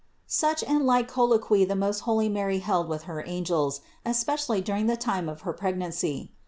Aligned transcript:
248. 0.27 0.27
Such 0.33 0.67
and 0.75 0.87
like 0.87 1.07
colloquy 1.07 1.63
the 1.63 1.75
most 1.75 1.99
holy 1.99 2.27
Mary 2.27 2.57
held 2.57 2.87
with 2.89 3.03
her 3.03 3.23
angels, 3.27 3.81
especially 4.03 4.59
during 4.59 4.87
the 4.87 4.97
time 4.97 5.29
of 5.29 5.41
her 5.41 5.53
preg 5.53 5.57
# 5.57 5.59
202 5.75 5.75
CITY 5.75 5.75
OF 5.75 5.75
GOD 5.75 5.79
nancy. 6.25 6.31